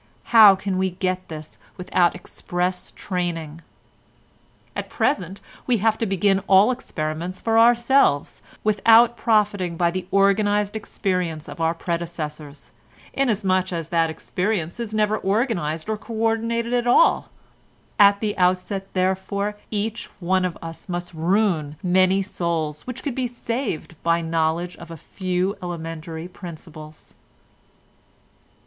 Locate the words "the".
9.91-10.07, 18.21-18.35